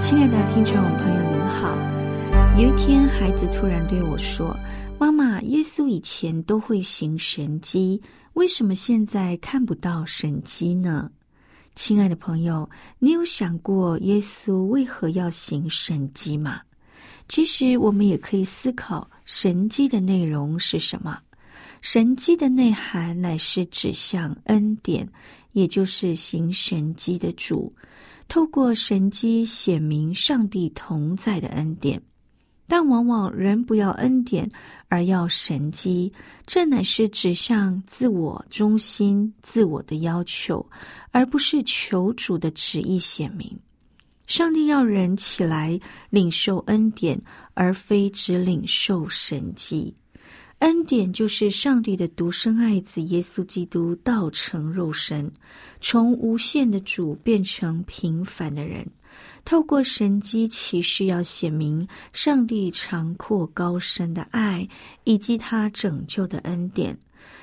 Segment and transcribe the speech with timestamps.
[0.00, 1.76] 亲爱的听众朋友，您好。
[2.56, 4.56] 有一天，孩子突然对我说
[4.98, 8.00] ：“妈妈，耶稣以前都会行神迹，
[8.34, 11.10] 为什么现在看不到神迹呢？”
[11.74, 16.60] 亲爱的朋友，你有想过耶稣为何要行神迹吗？
[17.28, 21.18] 其实，我们也可以思考神迹的内容是什么。
[21.80, 25.08] 神迹的内涵乃是指向恩典，
[25.52, 27.72] 也就是行神迹的主。
[28.28, 32.00] 透过神机显明上帝同在的恩典，
[32.66, 34.50] 但往往人不要恩典
[34.88, 36.12] 而要神机，
[36.46, 40.64] 这乃是指向自我中心、自我的要求，
[41.10, 43.56] 而不是求主的旨意显明。
[44.26, 45.78] 上帝要人起来
[46.08, 47.20] 领受恩典，
[47.52, 49.94] 而非只领受神迹。
[50.64, 55.30] 恩典就是上帝的独生爱子耶稣基督道成肉身，
[55.82, 58.82] 从无限的主变成平凡的人，
[59.44, 64.66] 透过神机启示要显明上帝长阔高深的爱
[65.04, 66.98] 以及他拯救的恩典。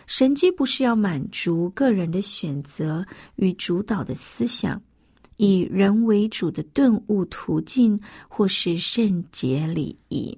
[0.08, 4.82] 神机不是要满足个人的选择与主导的思想，
[5.38, 10.36] 以人为主的顿悟途径或是圣洁礼仪。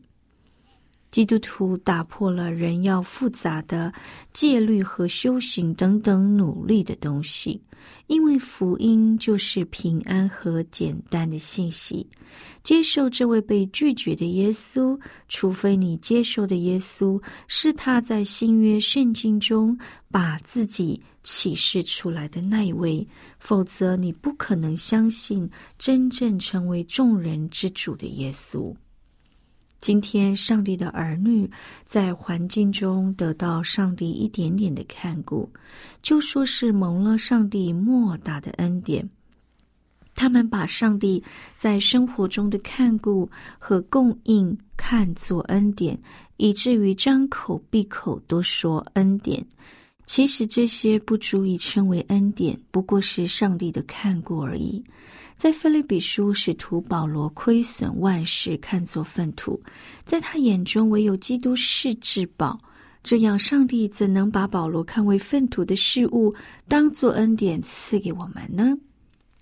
[1.13, 3.93] 基督徒打破了人要复杂的
[4.33, 7.61] 戒律和修行等等努力的东西，
[8.07, 12.09] 因为福音就是平安和简单的信息。
[12.63, 19.77] 接受这位被拒绝的耶稣，除非你接受的耶稣是他在新约圣经中
[20.09, 23.07] 把自己启示出来的那一位，
[23.37, 25.47] 否则你不可能相信
[25.77, 28.73] 真正成为众人之主的耶稣。
[29.83, 31.51] 今天，上帝的儿女
[31.85, 35.51] 在环境中得到上帝一点点的看顾，
[36.01, 39.05] 就说是蒙了上帝莫大的恩典。
[40.15, 41.21] 他们把上帝
[41.57, 43.29] 在生活中的看顾
[43.59, 45.99] 和供应看作恩典，
[46.37, 49.45] 以至于张口闭口都说恩典。
[50.05, 54.81] 其实这些不足以称为恩典，不过是上帝的看顾而已。
[55.35, 59.61] 在菲律比书，使徒保罗亏损万事，看作粪土，
[60.05, 62.57] 在他眼中唯有基督是至宝。
[63.01, 66.33] 这样，上帝怎能把保罗看为粪土的事物，
[66.69, 68.73] 当作恩典赐给我们呢？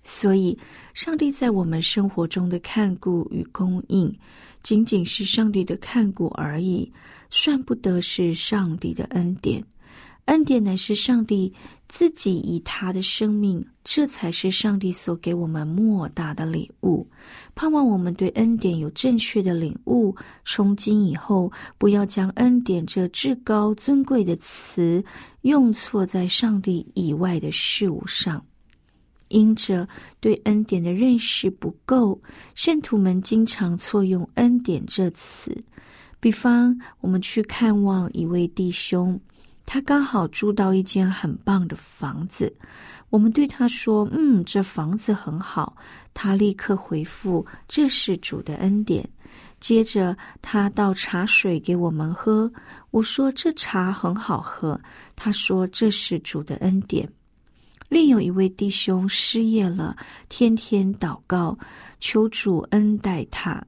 [0.02, 0.58] 所以，
[0.94, 4.12] 上帝在我们生活中的看顾与供应，
[4.60, 6.92] 仅仅是上帝的看顾而已，
[7.30, 9.62] 算不得是上帝的恩典。
[10.26, 11.52] 恩典乃是上帝
[11.88, 17.06] 自己以他的生命，这才是上帝所给我们莫大的礼物。
[17.54, 25.04] 盼望我们对恩典有正确的领悟，从今以后不要将恩典这至高尊贵的词
[25.42, 28.42] 用错在上帝以外的事物上。
[29.28, 29.88] 因着
[30.20, 32.20] 对恩典的认识不够，
[32.54, 35.56] 圣徒们经常错用恩典这词。
[36.20, 39.20] 比方，我们去看望一位弟兄。
[39.64, 42.54] 他刚好住到一间很棒的房子，
[43.10, 45.76] 我们对他说：“嗯，这房子很好。”
[46.12, 49.08] 他立刻回复：“这是主的恩典。”
[49.60, 52.52] 接着他倒茶水给我们喝，
[52.90, 54.78] 我说：“这茶很好喝。”
[55.16, 57.08] 他说：“这是主的恩典。”
[57.88, 59.96] 另有一位弟兄失业了，
[60.28, 61.56] 天天祷告
[62.00, 63.62] 求主恩待他。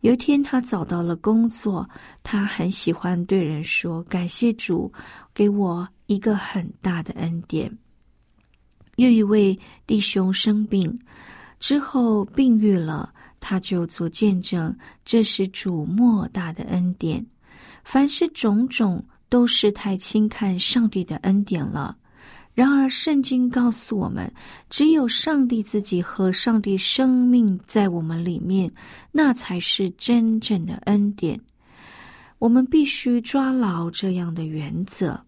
[0.00, 1.88] 有一天他找到了工作，
[2.22, 4.92] 他很喜欢对人说：“感谢主。”
[5.32, 7.70] 给我一个很大的恩典。
[8.96, 10.98] 又一位弟兄生病
[11.58, 17.24] 之后病愈了，他就做见证，这是主莫大的恩典。
[17.84, 21.96] 凡是种种，都是太轻看上帝的恩典了。
[22.60, 24.30] 然而，圣经告诉我们，
[24.68, 28.70] 只有上帝自己和上帝生命在我们里面，
[29.10, 31.40] 那才是真正的恩典。
[32.38, 35.18] 我们必须抓牢这样的原则：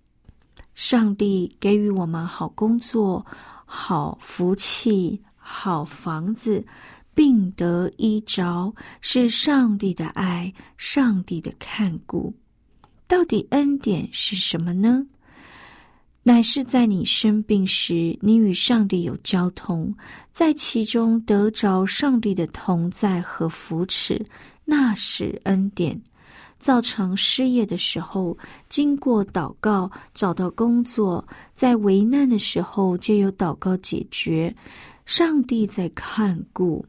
[0.75, 3.25] 上帝给予我们好工作、
[3.65, 6.63] 好福气、好房子，
[7.15, 8.71] 并得医着，
[9.01, 12.35] 是上帝的爱，上帝的看顾。
[13.09, 15.07] 到底恩典是什么呢？
[16.25, 19.93] 乃是在你生病时，你与上帝有交通，
[20.31, 24.25] 在其中得着上帝的同在和扶持，
[24.65, 26.01] 那是恩典。
[26.61, 28.39] 造成失业的时候，
[28.69, 31.21] 经过祷告找到工作；
[31.57, 34.55] 在危难的时候，就有祷告解决。
[35.05, 36.87] 上帝在看顾。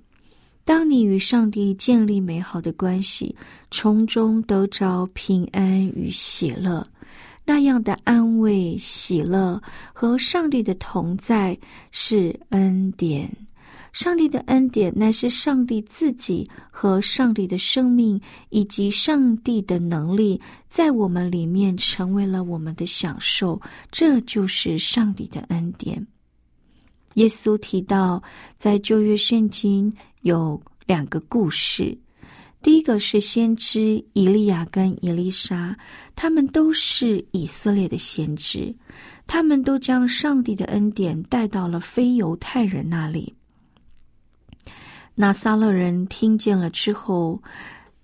[0.64, 3.36] 当你与上帝建立美好的关系，
[3.72, 6.86] 从中得着平安与喜乐。
[7.46, 9.62] 那样的安慰、喜乐
[9.92, 11.58] 和上帝的同在
[11.92, 13.30] 是恩典。
[13.92, 18.20] 上帝的恩典乃是上帝自己和上帝的生命
[18.50, 23.62] 以及上帝的能力在我们里面成为了我们的享受。
[23.92, 26.08] 这就是上帝的恩典。
[27.16, 28.24] 耶稣提到，
[28.58, 31.96] 在旧约圣经有两个故事。
[32.64, 35.76] 第一个是先知以利亚跟以利沙，
[36.16, 38.74] 他们都是以色列的先知，
[39.28, 43.34] 他们都将上帝的恩典带到了非犹太人那里。
[45.14, 47.44] 拿撒勒人听见了之后，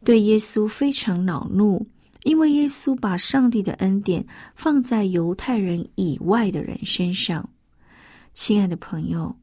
[0.03, 1.87] 对耶稣非常恼怒，
[2.23, 7.49] 因为耶稣把上帝的恩典放在犹太人以外的人身上。
[8.33, 9.33] 亲爱的朋友。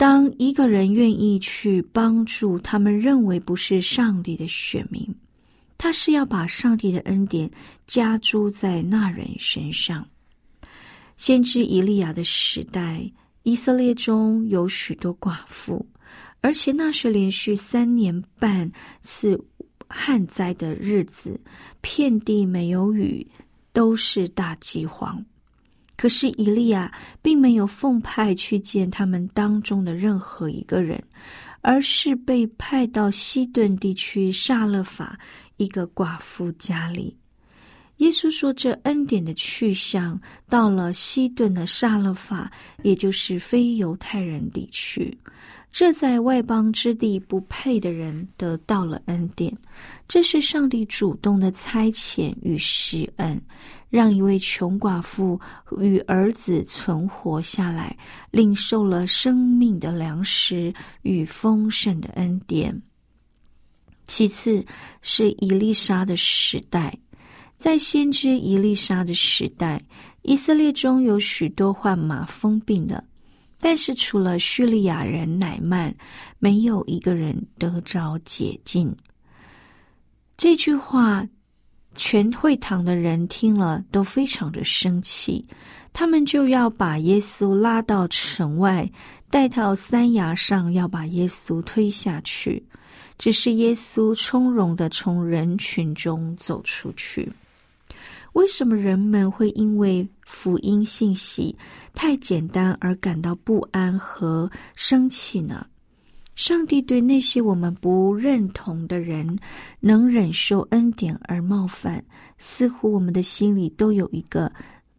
[0.00, 5.14] 当一个人愿意去帮助他们认为不是上帝的选民，
[5.76, 7.50] 他是要把上帝的恩典
[7.86, 10.08] 加诸在那人身上。
[11.18, 13.12] 先知以利亚的时代，
[13.42, 15.86] 以色列中有许多寡妇，
[16.40, 18.72] 而且那是连续三年半
[19.02, 19.38] 次
[19.86, 21.38] 旱灾的日子，
[21.82, 23.26] 遍地没有雨，
[23.74, 25.22] 都是大饥荒。
[26.00, 30.98] 可是以利亚并没有奉派去见他们当中的任何一个人，
[31.60, 35.20] 而是被派到西顿地区撒勒法
[35.58, 37.14] 一个寡妇家里。
[37.98, 40.18] 耶稣说：“这恩典的去向
[40.48, 42.50] 到了西顿的撒勒法，
[42.82, 45.14] 也就是非犹太人地区。
[45.70, 49.54] 这在外邦之地不配的人得到了恩典，
[50.08, 53.38] 这是上帝主动的差遣与施恩。”
[53.90, 55.38] 让一位穷寡妇
[55.78, 57.94] 与儿子存活下来，
[58.30, 60.72] 领受了生命的粮食
[61.02, 62.80] 与丰盛的恩典。
[64.06, 64.64] 其次
[65.02, 66.96] 是伊丽莎的时代，
[67.58, 69.82] 在先知伊丽莎的时代，
[70.22, 73.02] 以色列中有许多患马疯病的，
[73.58, 75.92] 但是除了叙利亚人乃曼，
[76.38, 78.94] 没有一个人得着解禁。
[80.36, 81.26] 这句话。
[81.94, 85.44] 全会堂的人听了都非常的生气，
[85.92, 88.90] 他们就要把耶稣拉到城外，
[89.28, 92.64] 带到山崖上，要把耶稣推下去。
[93.18, 97.30] 只是耶稣从容的从人群中走出去。
[98.32, 101.54] 为什么人们会因为福音信息
[101.92, 105.66] 太简单而感到不安和生气呢？
[106.40, 109.38] 上帝对那些我们不认同的人，
[109.78, 112.02] 能忍受恩典而冒犯，
[112.38, 114.50] 似乎我们的心里都有一个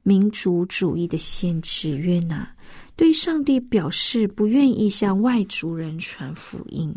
[0.04, 2.48] 民族主义的限制约拿，
[2.96, 6.94] 对上帝表示不愿意向外族人传福音。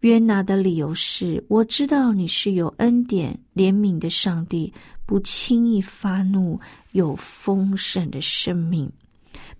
[0.00, 4.72] 约拿的理由是：我知道你是有恩典怜悯的上帝，
[5.04, 6.58] 不轻易发怒，
[6.92, 8.90] 有丰盛的生命。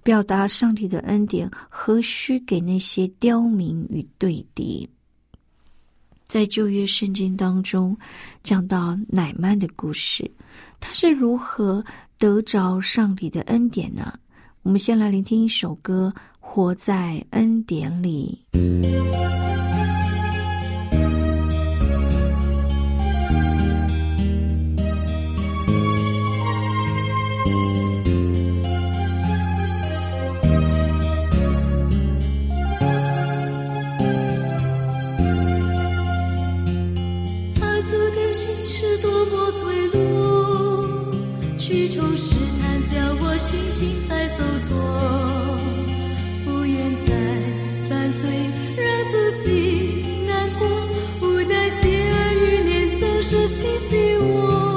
[0.05, 4.87] 表达上帝的恩典，何须给那些刁民与对敌？
[6.27, 7.97] 在旧约圣经当中，
[8.43, 10.31] 讲到乃曼的故事，
[10.79, 11.83] 他是如何
[12.19, 14.13] 得着上帝的恩典呢？
[14.63, 18.39] 我们先来聆听一首歌，《活在恩典里》。
[41.95, 44.75] 从试探叫我小心再受挫，
[46.45, 47.15] 不愿再
[47.89, 48.29] 犯罪，
[48.77, 50.67] 让自己难过。
[51.21, 54.74] 无奈心儿欲念总是侵袭我。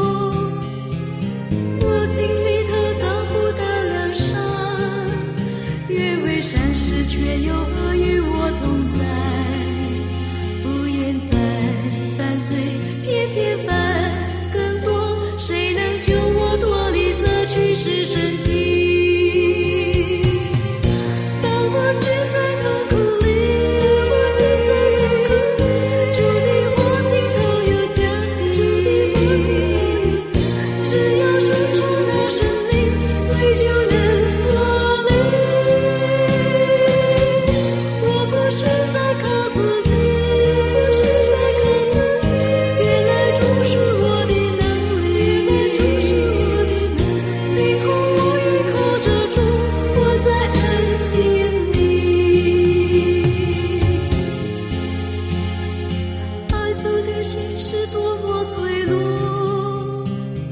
[58.48, 58.94] 翠绿，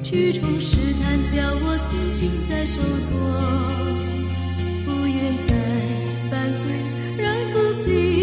[0.04, 3.16] 曲终试探叫我信心在受挫，
[4.86, 5.50] 不愿再
[6.30, 6.68] 犯罪，
[7.18, 8.15] 让主心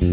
[0.00, 0.08] 亲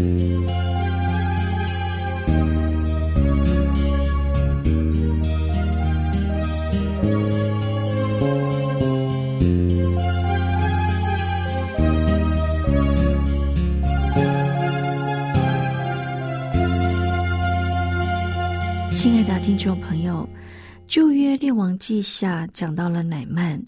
[19.16, 20.28] 爱的听众朋友，
[20.86, 23.58] 旧约列王记下讲到了乃曼，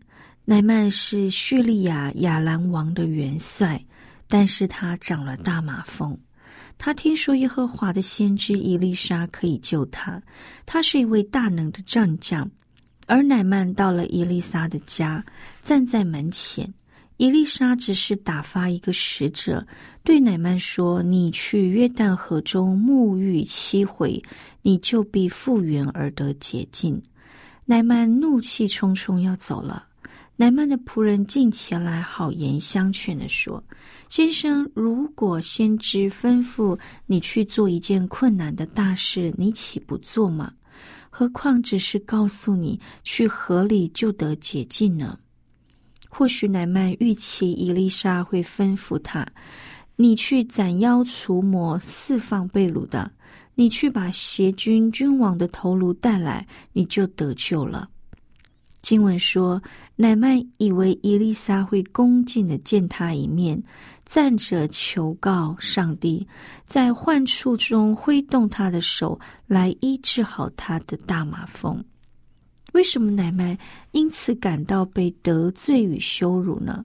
[0.45, 3.83] 乃曼是叙利亚亚兰王的元帅，
[4.31, 6.19] 但是他长了大马蜂。
[6.79, 10.23] 他听说耶和华的先知伊丽莎可以救他，
[10.65, 12.51] 他是一位大能的战将。
[13.07, 15.23] 而乃曼到了伊丽莎的家，
[15.63, 16.73] 站在门前。
[17.17, 19.67] 伊丽莎只是打发一个使者，
[20.05, 24.23] 对乃曼说：“你去约旦河中沐浴七回，
[24.63, 27.03] 你就必复原而得洁净。”
[27.67, 29.87] 乃曼怒气冲冲要走了。
[30.41, 33.63] 乃曼的仆人进前来，好言相劝的说
[34.09, 40.51] ：“先生，如果先知吩咐你去做一件困难的大事，你岂不做吗？
[41.11, 45.19] 何况只是告诉你去河里就得解禁呢？”
[46.09, 49.27] 或许乃曼预期伊丽莎会吩咐他
[49.95, 53.07] ：“你去斩妖除魔，释放被掳的；
[53.55, 57.91] 你去把邪君君王的头颅带来，你就得救了。”
[58.83, 59.63] 经文说，
[59.95, 63.63] 乃曼以为伊丽莎会恭敬的见他一面，
[64.07, 66.27] 站着求告上帝，
[66.65, 71.83] 在患处中挥动他的手来医治好他的大马蜂。
[72.73, 73.57] 为什么乃曼
[73.91, 76.85] 因此感到被得罪与羞辱呢？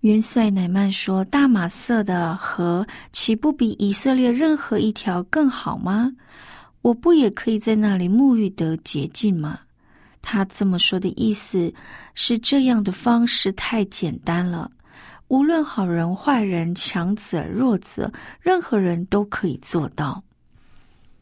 [0.00, 6.10] 元帅乃曼说：“大马色的河岂不比以色列任何一条更好吗？
[6.82, 9.58] 我不也可以在那里沐浴得洁净吗？”
[10.22, 11.72] 他这么说的意思
[12.14, 14.70] 是，这样的方式太简单了，
[15.28, 20.22] 无论好人坏人、强者弱者，任何人都可以做到。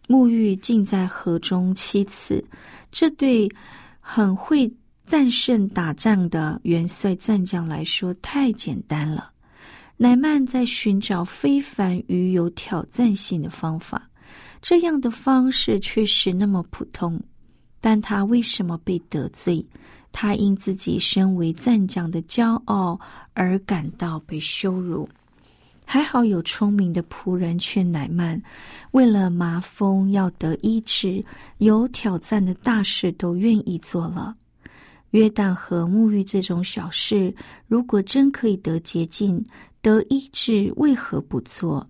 [0.09, 2.45] 沐浴浸在河中七次，
[2.91, 3.49] 这对
[4.00, 4.73] 很会
[5.05, 9.31] 战胜打仗的元帅战将来说太简单了。
[9.97, 14.09] 乃曼在寻找非凡与有挑战性的方法，
[14.61, 17.21] 这样的方式却是那么普通。
[17.80, 19.64] 但他为什么被得罪？
[20.12, 22.99] 他因自己身为赞将的骄傲
[23.35, 25.09] 而感到被羞辱。
[25.85, 28.42] 还好有聪明的仆人劝乃曼，
[28.90, 31.25] 为了麻风要得医治，
[31.59, 34.35] 有挑战的大事都愿意做了。
[35.11, 37.33] 约旦和沐浴这种小事，
[37.68, 39.45] 如果真可以得捷径、
[39.80, 41.87] 得医治，为何不做？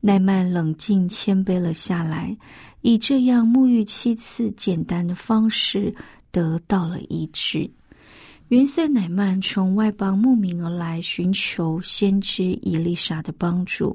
[0.00, 2.36] 乃曼冷静谦卑了下来，
[2.82, 5.92] 以这样沐浴七次简单的方式
[6.30, 7.68] 得到了医治。
[8.48, 13.94] 元帅乃曼从外邦慕名而来，寻求先知伊丽莎的帮助。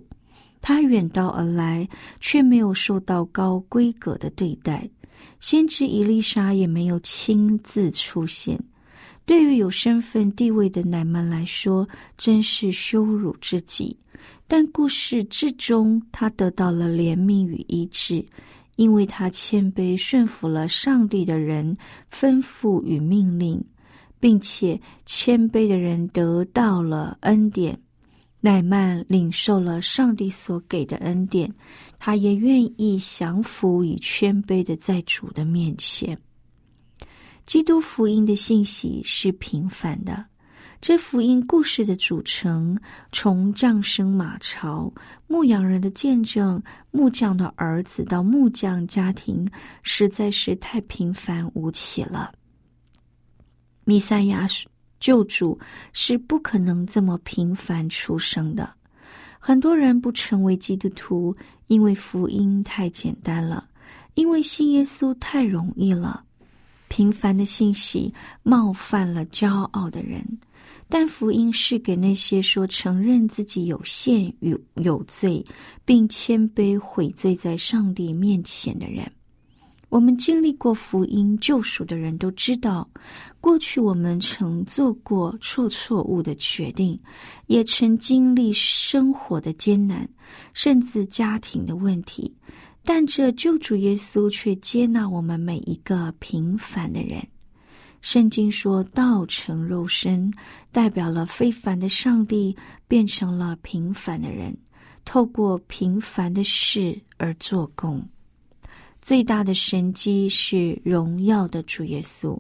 [0.61, 1.87] 他远道而来，
[2.19, 4.87] 却没有受到高规格的对待。
[5.39, 8.59] 先知伊丽莎也没有亲自出现。
[9.25, 13.97] 对于有身份地位的乃曼来说，真是羞辱之极。
[14.55, 18.23] 但故事之中，他得到了怜悯与医治，
[18.75, 21.75] 因为他谦卑顺服了上帝的人
[22.11, 23.59] 吩咐与命令，
[24.19, 27.75] 并且谦卑的人得到了恩典。
[28.41, 31.51] 乃曼领受了上帝所给的恩典，
[31.97, 36.15] 他也愿意降服与谦卑的在主的面前。
[37.43, 40.23] 基督福音的信息是平凡的。
[40.85, 42.77] 这福音故事的组成，
[43.13, 44.91] 从降生马槽、
[45.27, 46.61] 牧羊人的见证、
[46.91, 49.49] 木匠的儿子到木匠家庭，
[49.81, 52.33] 实在是太平凡无奇了。
[53.85, 54.45] 弥赛亚
[54.99, 55.57] 救主
[55.93, 58.69] 是不可能这么平凡出生的。
[59.39, 61.33] 很多人不成为基督徒，
[61.67, 63.65] 因为福音太简单了，
[64.15, 66.25] 因为信耶稣太容易了。
[66.89, 68.13] 平凡的信息
[68.43, 70.21] 冒犯了骄傲的人。
[70.95, 75.43] 但福音是给那些说承认自己有限与有罪，
[75.83, 79.11] 并谦卑悔罪在上帝面前的人。
[79.89, 82.87] 我们经历过福音救赎的人都知道，
[83.41, 86.99] 过去我们曾做过错错误的决定，
[87.47, 90.07] 也曾经历生活的艰难，
[90.53, 92.31] 甚至家庭的问题。
[92.83, 97.27] 但这救主耶稣却接纳我们每一个平凡的人。
[98.03, 100.29] 圣经说道成肉身，
[100.73, 102.53] 代表了非凡的上帝
[102.85, 104.53] 变成了平凡的人，
[105.05, 108.05] 透过平凡的事而做工。
[109.01, 112.37] 最大的神机是荣耀的主耶稣，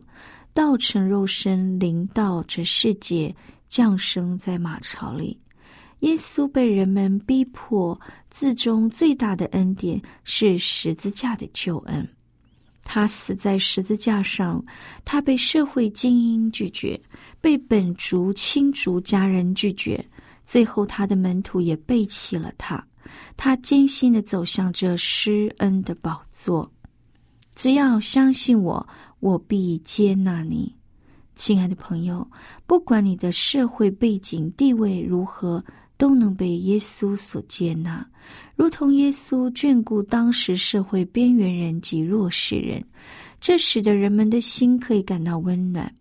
[0.53, 3.33] 道成肉身临到这世界，
[3.69, 5.39] 降生在马槽里。
[5.99, 7.97] 耶稣被人们逼迫，
[8.29, 12.05] 字中最大的恩典是十字架的救恩。
[12.83, 14.63] 他死在十字架上，
[15.05, 16.99] 他被社会精英拒绝，
[17.39, 20.05] 被本族亲族家人拒绝，
[20.45, 22.85] 最后他的门徒也背弃了他。
[23.37, 26.71] 他艰辛的走向这施恩的宝座。
[27.55, 28.87] 只要相信我，
[29.19, 30.75] 我必接纳你，
[31.35, 32.27] 亲爱的朋友。
[32.65, 35.63] 不管你的社会背景地位如何。
[35.97, 38.05] 都能被耶稣所接纳，
[38.55, 42.83] 如同耶稣眷顾当时社会边缘人及弱势人，
[43.39, 45.93] 这使得人们的心可以感到温暖。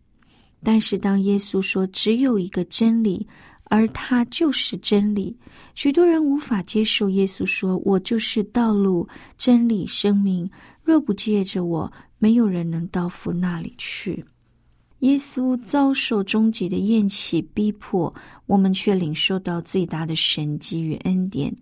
[0.62, 3.26] 但是，当耶稣说只有一个真理，
[3.64, 5.36] 而他就是真理，
[5.74, 10.48] 许多人无法接受耶稣说：“我就是道路、真理、生命，
[10.84, 14.24] 若不借着我，没有人能到父那里去。”
[15.02, 18.12] 耶稣遭受终极的厌弃逼迫，
[18.46, 21.52] 我们却领受到最大的神迹与恩典。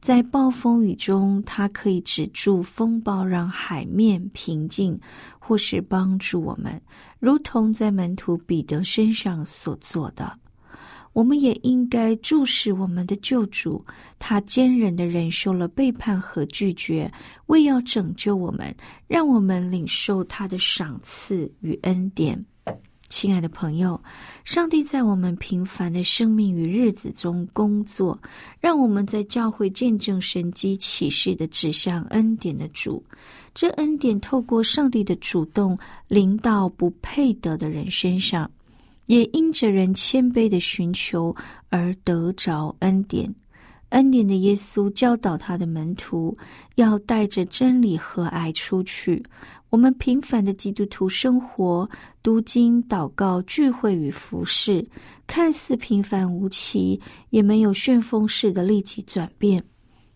[0.00, 4.98] 在暴风雨中，他可以止住风暴，让海面平静，
[5.38, 6.80] 或是帮助我们，
[7.20, 10.36] 如同在门徒彼得身上所做的。
[11.12, 13.84] 我们也应该注视我们的救主，
[14.18, 17.08] 他坚忍的忍受了背叛和拒绝，
[17.46, 18.74] 为要拯救我们，
[19.06, 22.44] 让我们领受他的赏赐与恩典。
[23.08, 24.00] 亲爱的朋友，
[24.44, 28.18] 上帝在我们平凡的生命与日子中工作，
[28.60, 33.02] 让我们在教会见证神机启示的指向恩典的主。
[33.54, 38.48] 这恩典透过上帝的主动临到不配得的人身上，
[39.06, 41.34] 也因着人谦卑的寻求
[41.70, 43.34] 而得着恩典。
[43.90, 46.36] 恩典的耶稣教导他的门徒，
[46.74, 49.24] 要带着真理和爱出去。
[49.70, 51.88] 我们平凡的基督徒生活、
[52.22, 54.86] 读经、祷告、聚会与服饰，
[55.26, 59.62] 看似平凡无奇，也没有旋风式的立即转变。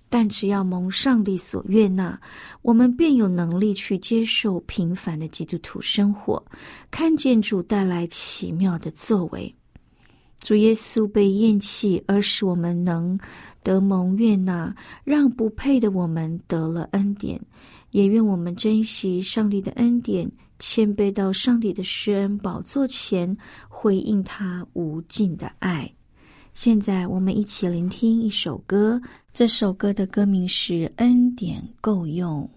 [0.09, 2.21] 但只要蒙上帝所悦纳，
[2.61, 6.43] 我们便有能力去接受平凡的基督徒生活，
[6.91, 9.55] 看见主带来奇妙的作为。
[10.43, 13.17] 主耶稣被厌弃，而使我们能
[13.63, 14.75] 得蒙悦纳，
[15.05, 17.41] 让不配的我们得了恩典。
[17.93, 20.29] 也愿我们珍惜上帝的恩典，
[20.59, 23.37] 谦卑到上帝的施恩宝座前，
[23.69, 25.89] 回应他无尽的爱。
[26.55, 29.01] 现在，我们一起聆听一首歌，
[29.33, 32.51] 这首歌的歌名是《恩典够用》。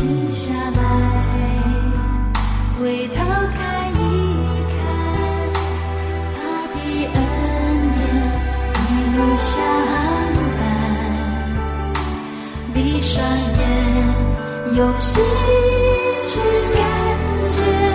[0.00, 0.80] 停下来，
[2.80, 3.16] 回头
[3.52, 3.60] 看
[3.92, 3.94] 一
[4.72, 4.80] 看，
[6.34, 6.38] 他
[6.72, 6.74] 的
[7.12, 7.16] 恩
[7.92, 8.00] 典
[8.80, 8.82] 一
[9.14, 9.52] 路相
[10.56, 10.62] 伴。
[12.72, 13.12] 闭上
[13.58, 13.60] 眼，
[14.74, 15.22] 用心
[16.26, 16.40] 去
[16.74, 16.78] 感
[17.50, 17.89] 觉。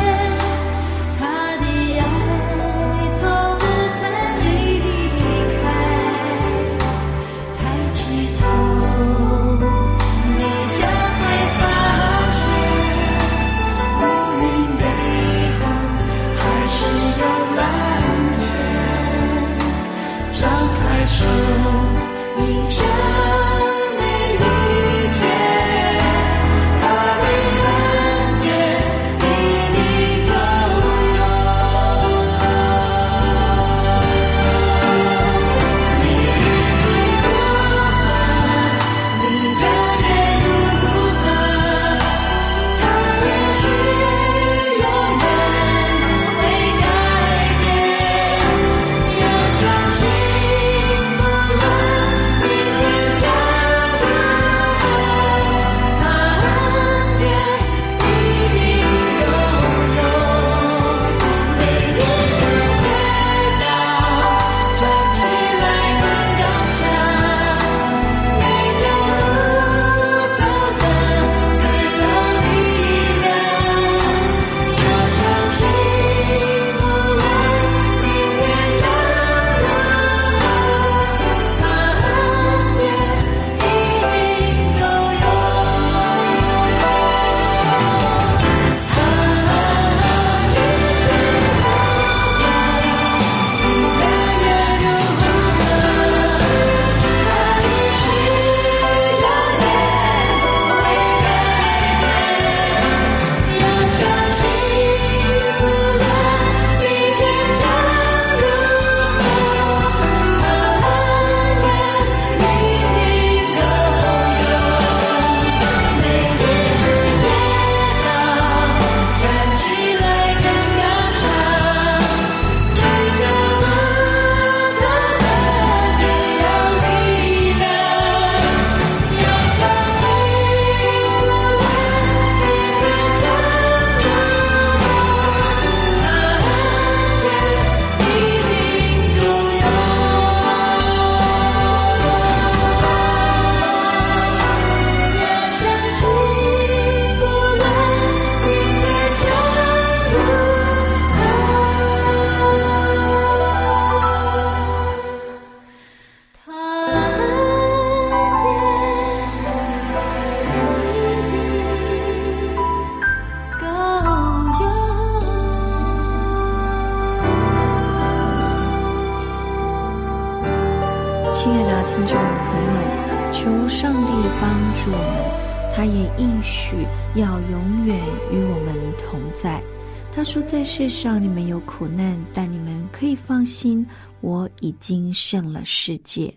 [180.45, 183.83] 在世上你们有苦难，但你们可以放心，
[184.21, 186.31] 我已经胜了世界。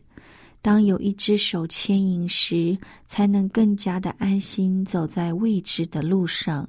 [0.63, 6.67] 当有一只手牵引时，才能更加的安心走在未知的路上。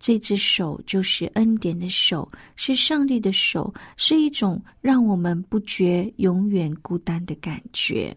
[0.00, 8.14] 这只手就是恩典的手，是上帝的手，是一种让我们不觉永远孤单的感觉。”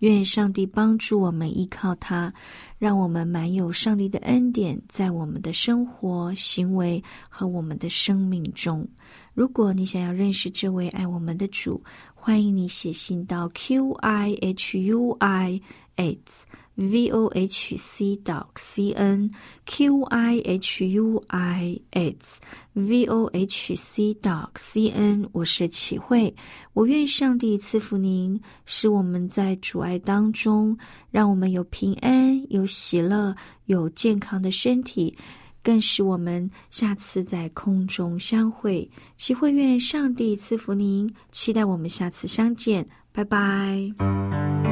[0.00, 2.32] 愿上帝帮助我们依靠他，
[2.78, 8.86] 让我们满有上帝的恩典，在我们的生活、行为和我们的生命中。
[9.34, 11.82] 如果你想要认识这位爱我们的主，
[12.14, 15.60] 欢迎你写信到 q i h u i
[15.96, 16.46] h
[16.80, 19.30] v o h c dot c n
[19.66, 22.40] q i h u i h
[22.72, 25.28] v o h c dot c n。
[25.32, 26.34] 我是启慧，
[26.72, 30.74] 我愿上帝赐福您，使我们在主爱当中，
[31.10, 35.14] 让我们有平安、有喜乐、有健康的身体，
[35.62, 38.90] 更使我们下次在空中相会。
[39.18, 44.69] 启慧愿上帝赐福您，期待我们下次相见，拜拜。